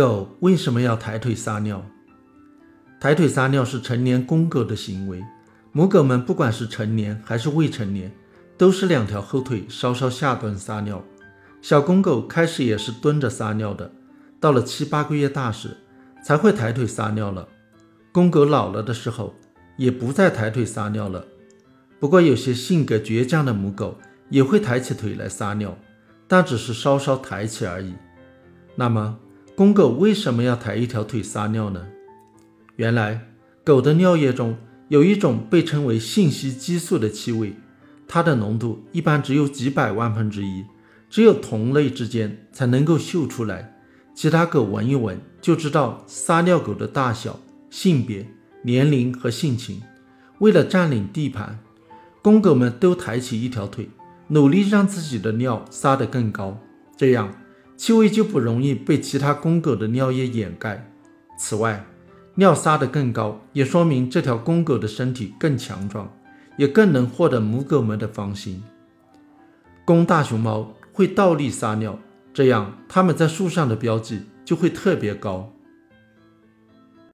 [0.00, 1.84] 狗为什么要抬腿撒尿？
[2.98, 5.22] 抬腿撒尿是成年公狗的行为。
[5.72, 8.10] 母狗们不管是成年还是未成年，
[8.56, 11.04] 都是两条后腿稍稍下蹲撒尿。
[11.60, 13.92] 小公狗开始也是蹲着撒尿的，
[14.40, 15.76] 到了七八个月大时，
[16.24, 17.46] 才会抬腿撒尿了。
[18.10, 19.34] 公狗老了的时候，
[19.76, 21.26] 也不再抬腿撒尿了。
[21.98, 23.98] 不过有些性格倔强的母狗
[24.30, 25.76] 也会抬起腿来撒尿，
[26.26, 27.92] 但只是稍稍抬起而已。
[28.74, 29.18] 那么，
[29.60, 31.86] 公狗为什么要抬一条腿撒尿呢？
[32.76, 33.26] 原来，
[33.62, 34.56] 狗的尿液中
[34.88, 37.54] 有一种被称为信息激素的气味，
[38.08, 40.64] 它的浓度一般只有几百万分之一，
[41.10, 43.82] 只有同类之间才能够嗅出来。
[44.14, 48.26] 其他狗闻一闻就知道撒尿狗的大小、性别、
[48.62, 49.82] 年龄和性情。
[50.38, 51.58] 为了占领地盘，
[52.22, 53.90] 公狗们都抬起一条腿，
[54.28, 56.58] 努力让自己的尿撒得更高，
[56.96, 57.34] 这样。
[57.80, 60.92] 气味就不容易被其他公狗的尿液掩盖。
[61.38, 61.86] 此外，
[62.34, 66.12] 尿撒得更高，也说明这条公狗的身体更强壮，
[66.58, 68.62] 也更能获得母狗们的芳心。
[69.86, 71.98] 公大熊猫会倒立撒尿，
[72.34, 75.50] 这样它们在树上的标记就会特别高。